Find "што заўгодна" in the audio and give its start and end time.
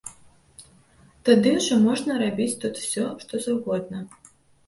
3.25-3.97